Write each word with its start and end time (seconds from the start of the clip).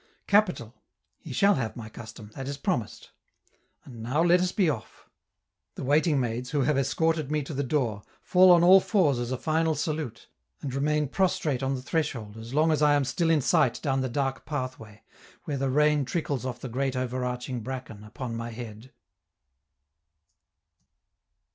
Capital! 0.25 0.73
he 1.19 1.31
shall 1.31 1.53
have 1.53 1.75
my 1.75 1.87
custom, 1.87 2.31
that 2.33 2.47
is 2.47 2.57
promised. 2.57 3.11
And 3.85 4.01
now, 4.01 4.23
let 4.23 4.39
us 4.41 4.51
be 4.51 4.67
off. 4.67 5.07
The 5.75 5.83
waiting 5.83 6.19
maids, 6.19 6.49
who 6.49 6.61
have 6.61 6.75
escorted 6.75 7.29
me 7.29 7.43
to 7.43 7.53
the 7.53 7.61
door, 7.61 8.01
fall 8.19 8.49
on 8.49 8.63
all 8.63 8.79
fours 8.79 9.19
as 9.19 9.31
a 9.31 9.37
final 9.37 9.75
salute, 9.75 10.27
and 10.59 10.73
remain 10.73 11.07
prostrate 11.07 11.61
on 11.61 11.75
the 11.75 11.83
threshold 11.83 12.35
as 12.35 12.51
long 12.51 12.71
as 12.71 12.81
I 12.81 12.95
am 12.95 13.05
still 13.05 13.29
in 13.29 13.41
sight 13.41 13.79
down 13.83 14.01
the 14.01 14.09
dark 14.09 14.43
pathway, 14.43 15.03
where 15.43 15.57
the 15.57 15.69
rain 15.69 16.03
trickles 16.03 16.47
off 16.47 16.59
the 16.61 16.67
great 16.67 16.95
overarching 16.95 17.61
bracken 17.61 18.03
upon 18.03 18.35
my 18.35 18.49
head. 18.49 18.91